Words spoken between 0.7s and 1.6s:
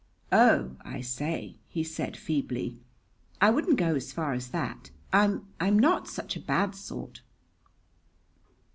I say!"